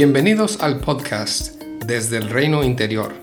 [0.00, 3.14] Bienvenidos al podcast Desde el Reino Interior,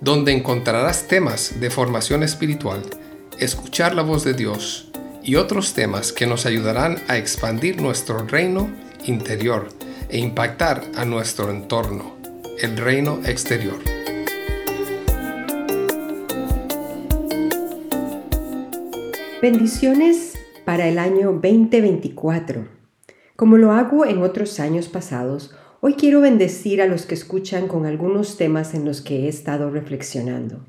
[0.00, 2.80] donde encontrarás temas de formación espiritual,
[3.40, 4.92] escuchar la voz de Dios
[5.24, 8.70] y otros temas que nos ayudarán a expandir nuestro reino
[9.04, 9.70] interior
[10.10, 12.14] e impactar a nuestro entorno,
[12.60, 13.80] el reino exterior.
[19.42, 22.68] Bendiciones para el año 2024.
[23.34, 25.52] Como lo hago en otros años pasados,
[25.84, 29.68] Hoy quiero bendecir a los que escuchan con algunos temas en los que he estado
[29.68, 30.64] reflexionando.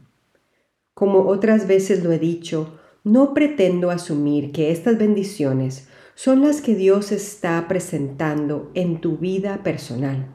[0.95, 6.73] Como otras veces lo he dicho, no pretendo asumir que estas bendiciones son las que
[6.73, 10.29] Dios está presentando en tu vida personal.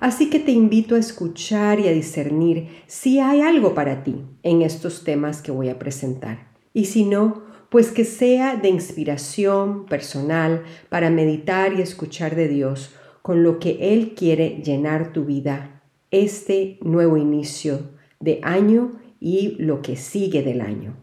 [0.00, 4.62] Así que te invito a escuchar y a discernir si hay algo para ti en
[4.62, 6.48] estos temas que voy a presentar.
[6.72, 12.94] Y si no, pues que sea de inspiración personal para meditar y escuchar de Dios
[13.24, 19.80] con lo que Él quiere llenar tu vida este nuevo inicio de año y lo
[19.80, 20.94] que sigue del año.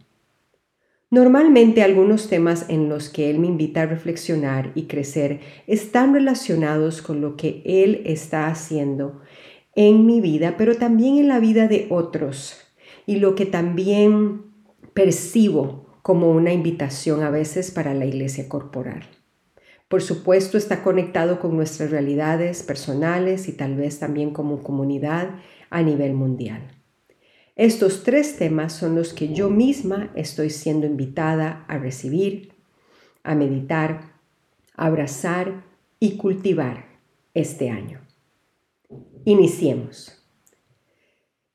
[1.10, 7.02] Normalmente algunos temas en los que Él me invita a reflexionar y crecer están relacionados
[7.02, 9.22] con lo que Él está haciendo
[9.74, 12.62] en mi vida, pero también en la vida de otros
[13.08, 14.44] y lo que también
[14.94, 19.08] percibo como una invitación a veces para la iglesia corporal.
[19.92, 25.32] Por supuesto, está conectado con nuestras realidades personales y tal vez también como comunidad
[25.70, 26.62] a nivel mundial.
[27.58, 32.54] Estos tres temas son los que yo misma estoy siendo invitada a recibir,
[33.24, 34.14] a meditar,
[34.78, 35.66] a abrazar
[36.00, 36.86] y cultivar
[37.34, 38.00] este año.
[39.26, 40.26] Iniciemos.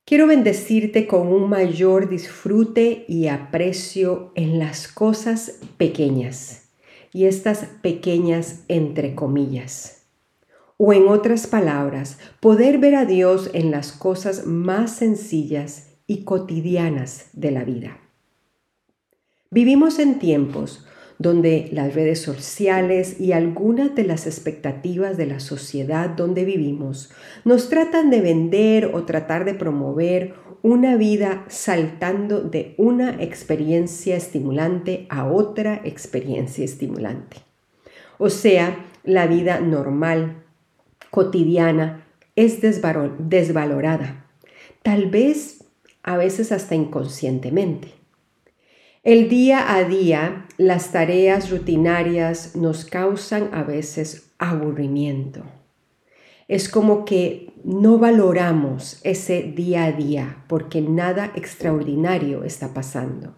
[0.05, 6.66] Quiero bendecirte con un mayor disfrute y aprecio en las cosas pequeñas
[7.13, 10.07] y estas pequeñas entre comillas.
[10.77, 17.29] O en otras palabras, poder ver a Dios en las cosas más sencillas y cotidianas
[17.33, 17.99] de la vida.
[19.51, 20.87] Vivimos en tiempos
[21.19, 27.11] donde las redes sociales y algunas de las expectativas de la sociedad donde vivimos
[27.45, 30.35] nos tratan de vender o tratar de promover
[30.67, 37.37] una vida saltando de una experiencia estimulante a otra experiencia estimulante.
[38.19, 40.43] O sea, la vida normal,
[41.13, 42.05] cotidiana,
[42.35, 44.27] es desvalorada,
[44.83, 45.67] tal vez
[46.03, 47.93] a veces hasta inconscientemente.
[49.05, 55.45] El día a día, las tareas rutinarias nos causan a veces aburrimiento.
[56.49, 63.35] Es como que no valoramos ese día a día porque nada extraordinario está pasando.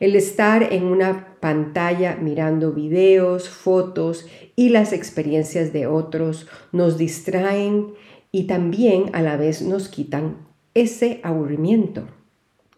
[0.00, 7.94] El estar en una pantalla mirando videos, fotos y las experiencias de otros nos distraen
[8.30, 12.06] y también a la vez nos quitan ese aburrimiento.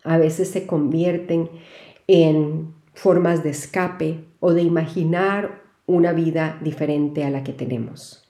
[0.05, 1.51] A veces se convierten
[2.07, 8.22] en formas de escape o de imaginar una vida diferente a la que tenemos.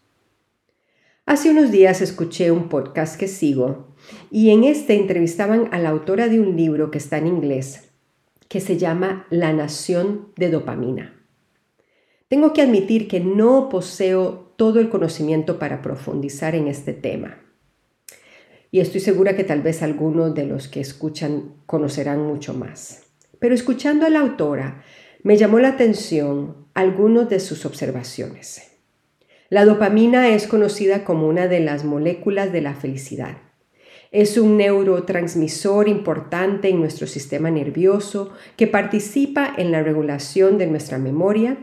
[1.25, 3.95] Hace unos días escuché un podcast que sigo
[4.33, 7.91] y en este entrevistaban a la autora de un libro que está en inglés
[8.49, 11.25] que se llama La Nación de Dopamina.
[12.27, 17.39] Tengo que admitir que no poseo todo el conocimiento para profundizar en este tema.
[18.73, 23.05] Y estoy segura que tal vez algunos de los que escuchan conocerán mucho más.
[23.39, 24.83] Pero escuchando a la autora,
[25.23, 28.72] me llamó la atención algunos de sus observaciones.
[29.53, 33.37] La dopamina es conocida como una de las moléculas de la felicidad.
[34.11, 40.97] Es un neurotransmisor importante en nuestro sistema nervioso que participa en la regulación de nuestra
[40.97, 41.59] memoria,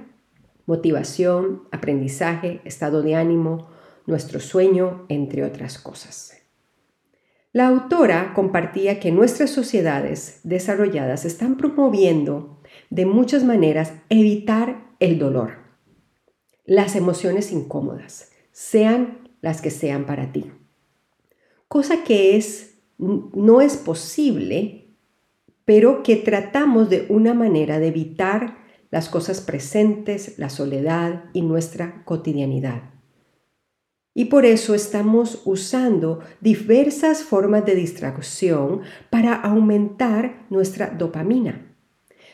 [0.68, 3.72] motivación, aprendizaje, estado de ánimo,
[4.06, 6.38] nuestro sueño, entre otras cosas.
[7.54, 12.62] La autora compartía que nuestras sociedades desarrolladas están promoviendo
[12.92, 15.59] de muchas maneras evitar el dolor
[16.70, 20.52] las emociones incómodas, sean las que sean para ti.
[21.68, 24.94] Cosa que es no es posible,
[25.66, 28.58] pero que tratamos de una manera de evitar
[28.92, 32.84] las cosas presentes, la soledad y nuestra cotidianidad.
[34.14, 41.69] Y por eso estamos usando diversas formas de distracción para aumentar nuestra dopamina.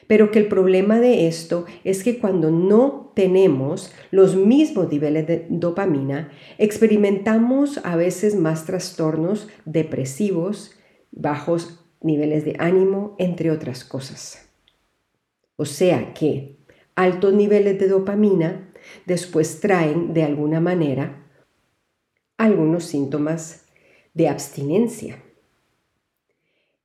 [0.08, 5.48] Pero que el problema de esto es que cuando no tenemos los mismos niveles de
[5.50, 10.76] dopamina, experimentamos a veces más trastornos depresivos,
[11.12, 14.48] bajos niveles de ánimo, entre otras cosas.
[15.56, 16.58] O sea que
[16.96, 18.72] altos niveles de dopamina
[19.06, 21.26] después traen de alguna manera
[22.38, 23.66] algunos síntomas
[24.14, 25.24] de abstinencia.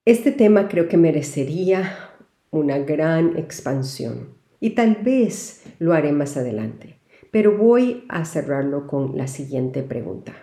[0.04, 2.09] Este tema creo que merecería
[2.50, 6.98] una gran expansión y tal vez lo haré más adelante,
[7.30, 10.34] pero voy a cerrarlo con la siguiente pregunta.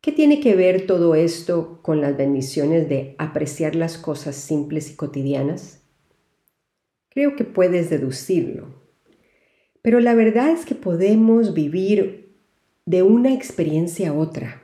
[0.00, 4.96] ¿Qué tiene que ver todo esto con las bendiciones de apreciar las cosas simples y
[4.96, 5.82] cotidianas?
[7.08, 8.82] Creo que puedes deducirlo,
[9.80, 12.36] pero la verdad es que podemos vivir
[12.84, 14.62] de una experiencia a otra,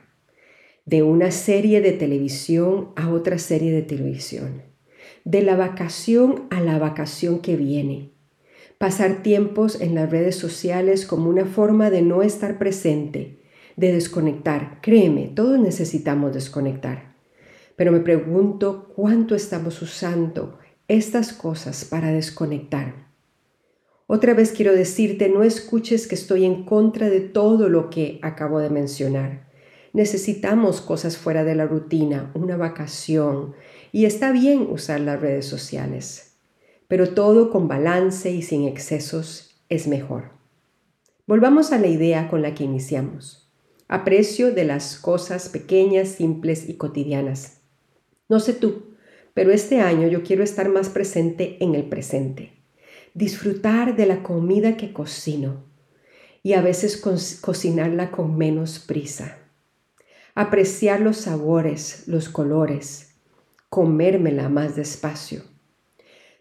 [0.85, 4.70] de una serie de televisión a otra serie de televisión,
[5.25, 8.11] de la vacación a la vacación que viene,
[8.77, 13.41] pasar tiempos en las redes sociales como una forma de no estar presente,
[13.75, 14.79] de desconectar.
[14.81, 17.15] Créeme, todos necesitamos desconectar.
[17.75, 23.11] Pero me pregunto cuánto estamos usando estas cosas para desconectar.
[24.07, 28.59] Otra vez quiero decirte, no escuches que estoy en contra de todo lo que acabo
[28.59, 29.49] de mencionar.
[29.93, 33.53] Necesitamos cosas fuera de la rutina, una vacación,
[33.91, 36.37] y está bien usar las redes sociales,
[36.87, 40.31] pero todo con balance y sin excesos es mejor.
[41.27, 43.41] Volvamos a la idea con la que iniciamos
[43.91, 47.57] aprecio de las cosas pequeñas, simples y cotidianas.
[48.29, 48.95] No sé tú,
[49.33, 52.53] pero este año yo quiero estar más presente en el presente,
[53.13, 55.65] disfrutar de la comida que cocino
[56.41, 56.95] y a veces
[57.41, 59.39] cocinarla con menos prisa,
[60.35, 63.10] apreciar los sabores, los colores,
[63.71, 65.41] comérmela más despacio.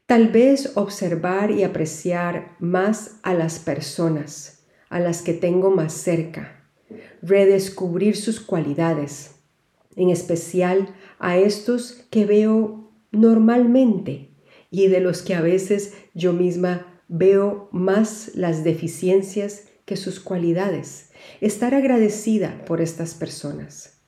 [0.05, 6.61] Tal vez observar y apreciar más a las personas, a las que tengo más cerca
[7.23, 9.37] redescubrir sus cualidades,
[9.97, 14.31] en especial a estos que veo normalmente
[14.71, 21.11] y de los que a veces yo misma veo más las deficiencias que sus cualidades.
[21.41, 24.00] Estar agradecida por estas personas.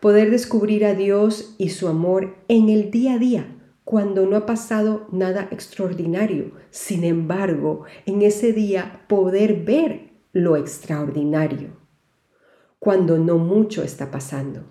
[0.00, 4.46] Poder descubrir a Dios y su amor en el día a día, cuando no ha
[4.46, 6.52] pasado nada extraordinario.
[6.70, 11.82] Sin embargo, en ese día poder ver lo extraordinario
[12.82, 14.64] cuando no mucho está pasando.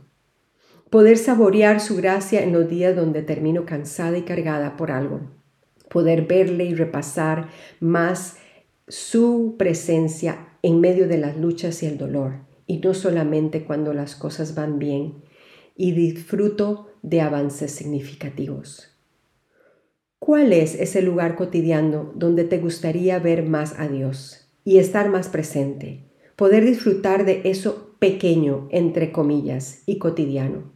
[0.90, 5.22] Poder saborear su gracia en los días donde termino cansada y cargada por algo.
[5.90, 7.48] Poder verle y repasar
[7.80, 8.36] más
[8.90, 12.34] su presencia en medio de las luchas y el dolor,
[12.72, 15.16] y no solamente cuando las cosas van bien,
[15.76, 18.96] y disfruto de avances significativos.
[20.20, 25.28] ¿Cuál es ese lugar cotidiano donde te gustaría ver más a Dios y estar más
[25.28, 26.06] presente?
[26.38, 30.72] Poder disfrutar de eso pequeño, entre comillas, y cotidiano?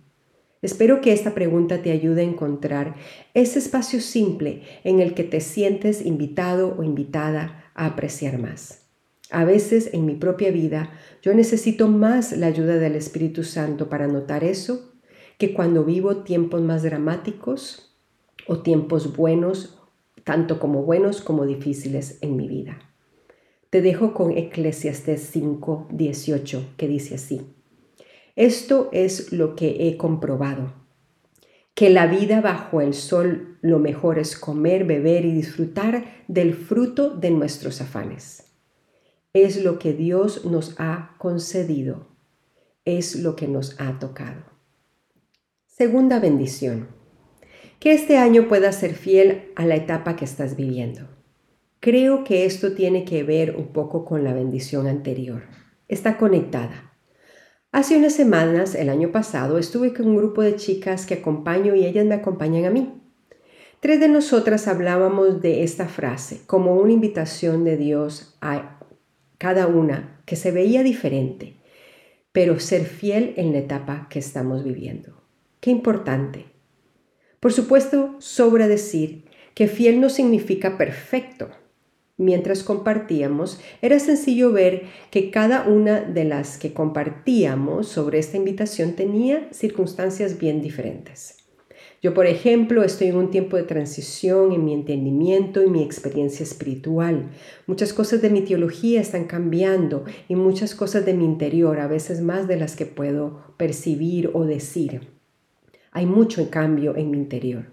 [0.61, 2.95] Espero que esta pregunta te ayude a encontrar
[3.33, 8.84] ese espacio simple en el que te sientes invitado o invitada a apreciar más.
[9.31, 10.91] A veces en mi propia vida
[11.21, 14.93] yo necesito más la ayuda del Espíritu Santo para notar eso
[15.37, 17.95] que cuando vivo tiempos más dramáticos
[18.47, 19.77] o tiempos buenos,
[20.23, 22.79] tanto como buenos como difíciles en mi vida.
[23.69, 27.41] Te dejo con Eclesiastes 5, 18, que dice así.
[28.35, 30.73] Esto es lo que he comprobado,
[31.73, 37.09] que la vida bajo el sol lo mejor es comer, beber y disfrutar del fruto
[37.09, 38.44] de nuestros afanes.
[39.35, 42.07] Es lo que Dios nos ha concedido,
[42.85, 44.43] es lo que nos ha tocado.
[45.67, 46.87] Segunda bendición.
[47.81, 51.09] Que este año puedas ser fiel a la etapa que estás viviendo.
[51.81, 55.41] Creo que esto tiene que ver un poco con la bendición anterior.
[55.89, 56.93] Está conectada.
[57.73, 61.85] Hace unas semanas, el año pasado, estuve con un grupo de chicas que acompaño y
[61.85, 63.01] ellas me acompañan a mí.
[63.81, 68.79] Tres de nosotras hablábamos de esta frase como una invitación de Dios a
[69.45, 71.53] cada una que se veía diferente,
[72.31, 75.21] pero ser fiel en la etapa que estamos viviendo.
[75.59, 76.45] Qué importante.
[77.39, 81.51] Por supuesto, sobra decir que fiel no significa perfecto.
[82.17, 88.93] Mientras compartíamos, era sencillo ver que cada una de las que compartíamos sobre esta invitación
[88.93, 91.44] tenía circunstancias bien diferentes.
[92.05, 96.43] Yo, por ejemplo, estoy en un tiempo de transición en mi entendimiento y mi experiencia
[96.43, 97.31] espiritual.
[97.65, 102.21] Muchas cosas de mi teología están cambiando y muchas cosas de mi interior, a veces
[102.21, 105.07] más de las que puedo percibir o decir.
[105.91, 107.71] Hay mucho cambio en mi interior.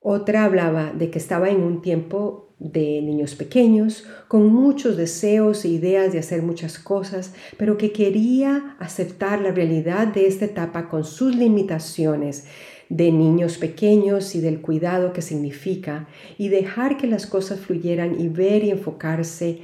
[0.00, 5.68] Otra hablaba de que estaba en un tiempo de niños pequeños, con muchos deseos e
[5.68, 11.04] ideas de hacer muchas cosas, pero que quería aceptar la realidad de esta etapa con
[11.04, 12.44] sus limitaciones
[12.92, 18.28] de niños pequeños y del cuidado que significa, y dejar que las cosas fluyeran y
[18.28, 19.62] ver y enfocarse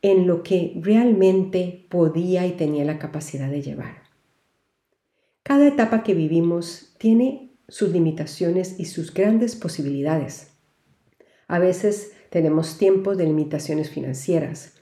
[0.00, 4.04] en lo que realmente podía y tenía la capacidad de llevar.
[5.42, 10.52] Cada etapa que vivimos tiene sus limitaciones y sus grandes posibilidades.
[11.48, 14.80] A veces tenemos tiempos de limitaciones financieras,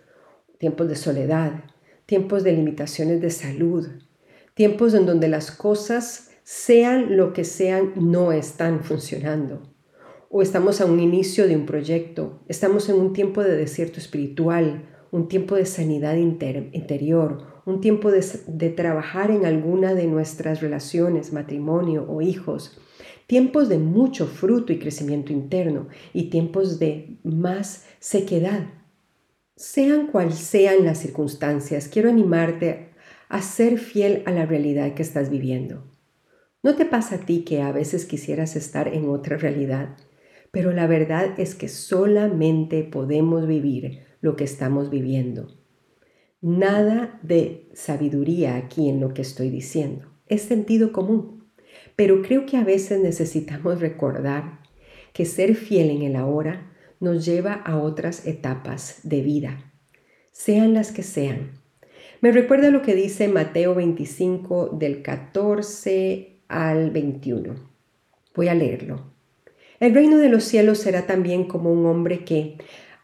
[0.59, 1.65] tiempos de soledad,
[2.07, 3.89] tiempos de limitaciones de salud,
[4.55, 9.71] tiempos en donde las cosas, sean lo que sean, no están funcionando.
[10.31, 14.89] O estamos a un inicio de un proyecto, estamos en un tiempo de desierto espiritual,
[15.11, 21.35] un tiempo de sanidad interior, un tiempo de, de trabajar en alguna de nuestras relaciones,
[21.35, 22.81] matrimonio o hijos,
[23.27, 28.69] tiempos de mucho fruto y crecimiento interno y tiempos de más sequedad.
[29.55, 32.89] Sean cual sean las circunstancias, quiero animarte
[33.29, 35.98] a ser fiel a la realidad que estás viviendo.
[36.61, 39.97] ¿No te pasa a ti que a veces quisieras estar en otra realidad?
[40.51, 45.57] Pero la verdad es que solamente podemos vivir lo que estamos viviendo.
[46.41, 50.07] Nada de sabiduría aquí en lo que estoy diciendo.
[50.27, 51.45] Es sentido común.
[51.95, 54.61] Pero creo que a veces necesitamos recordar
[55.13, 59.73] que ser fiel en el ahora nos lleva a otras etapas de vida,
[60.33, 61.53] sean las que sean.
[62.21, 67.55] Me recuerda lo que dice Mateo 25 del 14 al 21.
[68.35, 69.13] Voy a leerlo.
[69.81, 72.57] El reino de los cielos será también como un hombre que,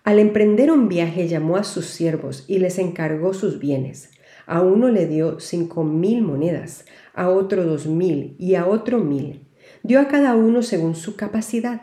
[0.03, 4.11] al emprender un viaje, llamó a sus siervos y les encargó sus bienes.
[4.47, 6.85] A uno le dio cinco mil monedas,
[7.15, 9.47] a otro dos mil y a otro mil.
[9.83, 11.83] Dio a cada uno según su capacidad.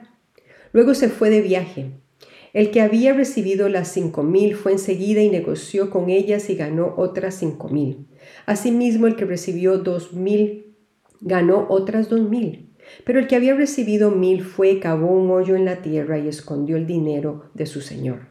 [0.74, 1.92] Luego se fue de viaje.
[2.54, 6.94] El que había recibido las cinco mil fue enseguida y negoció con ellas y ganó
[6.98, 8.08] otras cinco mil.
[8.46, 10.71] Asimismo, el que recibió dos mil
[11.22, 12.70] ganó otras dos mil.
[13.06, 16.76] Pero el que había recibido mil fue, cavó un hoyo en la tierra y escondió
[16.76, 18.28] el dinero de su señor.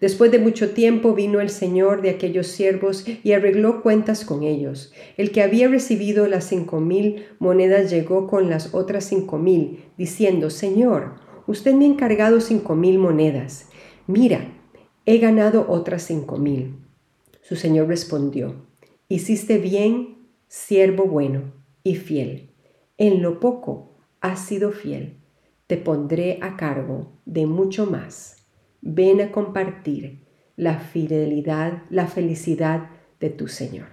[0.00, 4.92] Después de mucho tiempo vino el señor de aquellos siervos y arregló cuentas con ellos.
[5.16, 10.48] El que había recibido las cinco mil monedas llegó con las otras cinco mil, diciendo,
[10.48, 11.14] Señor,
[11.50, 13.66] Usted me ha encargado cinco mil monedas.
[14.06, 14.52] Mira,
[15.04, 16.76] he ganado otras cinco mil.
[17.42, 18.54] Su señor respondió,
[19.08, 22.50] Hiciste bien, siervo bueno y fiel.
[22.98, 25.16] En lo poco has sido fiel.
[25.66, 28.46] Te pondré a cargo de mucho más.
[28.80, 33.88] Ven a compartir la fidelidad, la felicidad de tu Señor.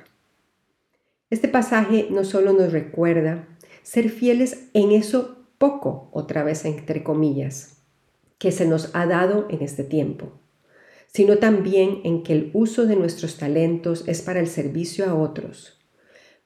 [1.30, 3.48] Este pasaje no solo nos recuerda
[3.84, 7.84] ser fieles en eso poco, otra vez entre comillas,
[8.38, 10.34] que se nos ha dado en este tiempo,
[11.08, 15.77] sino también en que el uso de nuestros talentos es para el servicio a otros,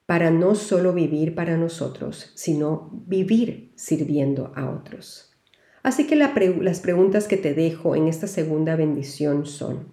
[0.06, 5.32] para no solo vivir para nosotros, sino vivir sirviendo a otros.
[5.82, 9.92] Así que las preguntas que te dejo en esta segunda bendición son,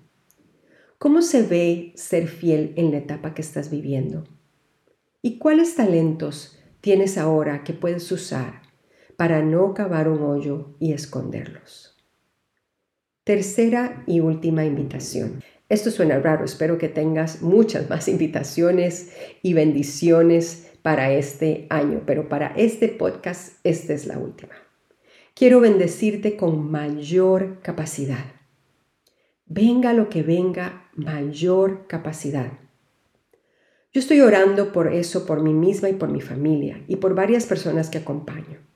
[0.97, 4.25] ¿cómo se ve ser fiel en la etapa que estás viviendo?
[5.21, 8.61] ¿Y cuáles talentos tienes ahora que puedes usar
[9.19, 11.93] para no cavar un hoyo y esconderlos.
[13.25, 15.43] Tercera y última invitación.
[15.69, 19.11] Esto suena raro, espero que tengas muchas más invitaciones
[19.41, 24.53] y bendiciones para este año, pero para este podcast esta es la última.
[25.35, 28.25] Quiero bendecirte con mayor capacidad.
[29.45, 32.51] Venga lo que venga, mayor capacidad.
[33.93, 37.45] Yo estoy orando por eso, por mí misma y por mi familia y por varias
[37.45, 38.69] personas que acompaño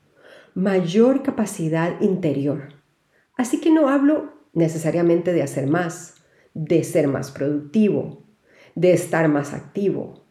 [0.54, 2.74] mayor capacidad interior.
[3.36, 6.23] Así que no hablo necesariamente de hacer más,
[6.54, 8.24] de ser más productivo,
[8.74, 10.24] de estar más activo,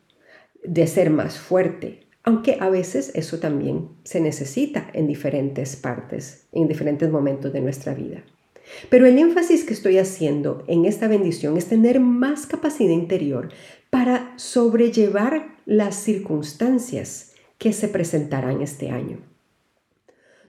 [0.63, 6.67] de ser más fuerte, aunque a veces eso también se necesita en diferentes partes, en
[6.67, 8.23] diferentes momentos de nuestra vida.
[8.89, 13.49] Pero el énfasis que estoy haciendo en esta bendición es tener más capacidad interior
[13.89, 19.32] para sobrellevar las circunstancias que se presentarán este año.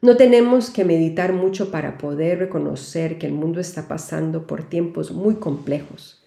[0.04, 5.12] No tenemos que meditar mucho para poder reconocer que el mundo está pasando por tiempos
[5.12, 6.22] muy complejos.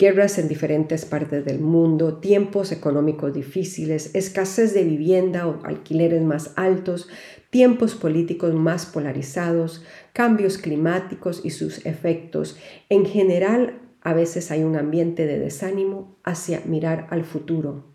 [0.00, 6.54] Guerras en diferentes partes del mundo, tiempos económicos difíciles, escasez de vivienda o alquileres más
[6.56, 7.08] altos,
[7.50, 12.58] tiempos políticos más polarizados, cambios climáticos y sus efectos.
[12.88, 17.94] En general, a veces hay un ambiente de desánimo hacia mirar al futuro.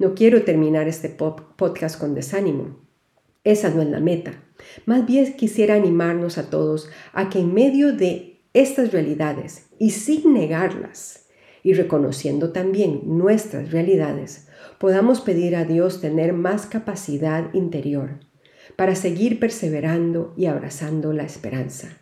[0.00, 2.80] No quiero terminar este podcast con desánimo.
[3.44, 4.42] Esa no es la meta.
[4.86, 10.34] Más bien quisiera animarnos a todos a que en medio de estas realidades y sin
[10.34, 11.26] negarlas
[11.62, 18.20] y reconociendo también nuestras realidades, podamos pedir a Dios tener más capacidad interior
[18.76, 21.98] para seguir perseverando y abrazando la esperanza.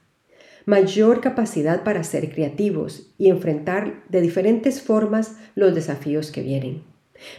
[0.66, 6.82] mayor capacidad para ser creativos y enfrentar de diferentes formas los desafíos que vienen,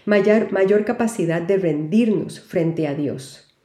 [0.06, 3.56] mayor, mayor capacidad de rendirnos frente a Dios,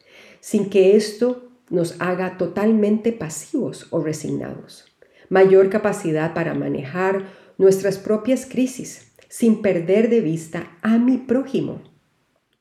[0.40, 4.84] sin que esto nos haga totalmente pasivos o resignados,
[5.28, 7.24] mayor capacidad para manejar
[7.58, 11.82] nuestras propias crisis sin perder de vista a mi prójimo,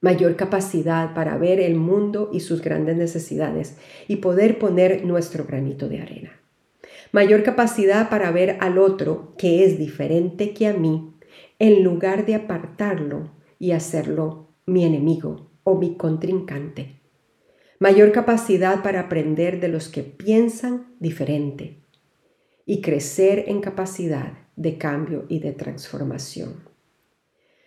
[0.02, 5.88] mayor capacidad para ver el mundo y sus grandes necesidades y poder poner nuestro granito
[5.90, 6.32] de arena.
[7.12, 11.14] Mayor capacidad para ver al otro que es diferente que a mí,
[11.60, 17.02] en lugar de apartarlo y hacerlo mi enemigo o mi contrincante.
[17.80, 21.78] Mayor capacidad para aprender de los que piensan diferente
[22.66, 26.64] y crecer en capacidad de cambio y de transformación.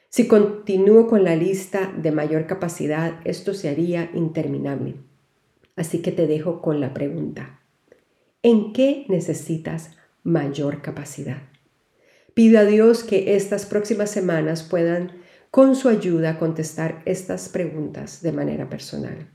[0.09, 4.95] Si continúo con la lista de mayor capacidad, esto se haría interminable.
[5.77, 7.61] Así que te dejo con la pregunta.
[8.43, 9.91] ¿En qué necesitas
[10.23, 11.43] mayor capacidad?
[12.33, 15.13] Pido a Dios que estas próximas semanas puedan,
[15.51, 19.29] con su ayuda, contestar estas preguntas de manera personal.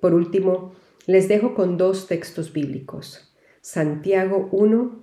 [0.00, 0.72] Por último,
[1.06, 3.34] les dejo con dos textos bíblicos.
[3.60, 5.02] Santiago 1,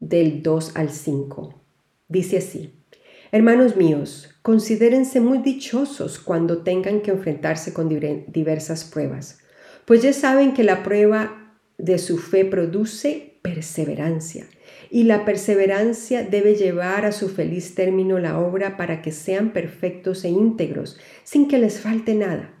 [0.00, 1.62] del 2 al 5.
[2.08, 2.84] Dice así,
[3.32, 9.40] Hermanos míos, considérense muy dichosos cuando tengan que enfrentarse con diversas pruebas,
[9.86, 14.46] pues ya saben que la prueba de su fe produce perseverancia.
[14.88, 20.24] Y la perseverancia debe llevar a su feliz término la obra para que sean perfectos
[20.24, 22.53] e íntegros, sin que les falte nada.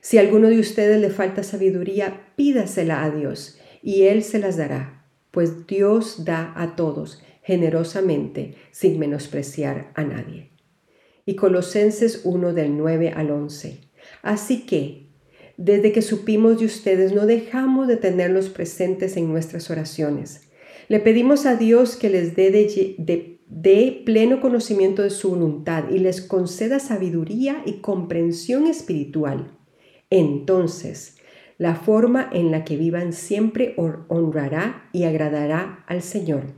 [0.00, 4.56] Si a alguno de ustedes le falta sabiduría, pídasela a Dios, y Él se las
[4.56, 10.50] dará, pues Dios da a todos generosamente, sin menospreciar a nadie.
[11.26, 13.80] Y Colosenses 1 del 9 al 11.
[14.22, 15.08] Así que,
[15.56, 20.50] desde que supimos de ustedes, no dejamos de tenerlos presentes en nuestras oraciones.
[20.88, 26.78] Le pedimos a Dios que les dé pleno conocimiento de su voluntad y les conceda
[26.78, 29.59] sabiduría y comprensión espiritual.
[30.10, 31.16] Entonces,
[31.56, 36.54] la forma en la que vivan siempre honrará y agradará al Señor,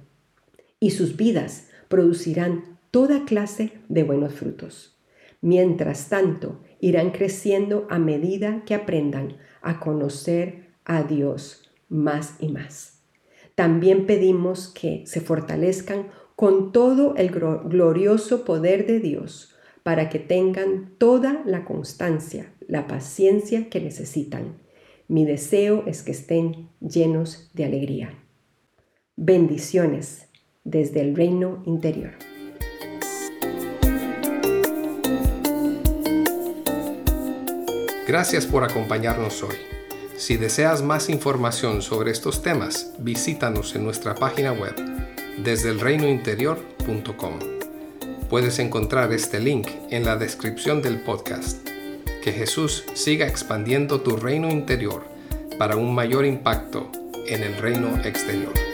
[0.81, 4.99] y sus vidas producirán toda clase de buenos frutos.
[5.41, 13.03] Mientras tanto, irán creciendo a medida que aprendan a conocer a Dios más y más.
[13.55, 20.95] También pedimos que se fortalezcan con todo el glorioso poder de Dios para que tengan
[20.99, 24.59] toda la constancia, la paciencia que necesitan.
[25.09, 28.19] Mi deseo es que estén llenos de alegría.
[29.17, 30.29] Bendiciones
[30.65, 32.13] desde el reino interior.
[38.07, 39.57] Gracias por acompañarnos hoy.
[40.17, 44.75] Si deseas más información sobre estos temas, visítanos en nuestra página web
[45.39, 47.39] desde elreinointerior.com.
[48.29, 51.72] Puedes encontrar este link en la descripción del podcast.
[52.23, 55.05] Que Jesús siga expandiendo tu reino interior
[55.59, 56.89] para un mayor impacto
[57.27, 58.72] en el reino exterior.